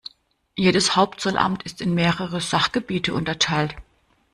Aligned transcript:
Jedes 0.55 0.95
Hauptzollamt 0.95 1.61
ist 1.61 1.79
in 1.79 1.93
mehrere 1.93 2.41
Sachgebiete 2.41 3.13
unterteilt. 3.13 3.75